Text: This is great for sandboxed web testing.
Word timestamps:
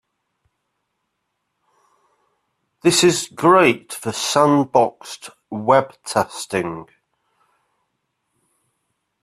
This 2.81 3.03
is 3.03 3.27
great 3.27 3.93
for 3.93 4.09
sandboxed 4.09 5.29
web 5.51 5.93
testing. 6.03 6.87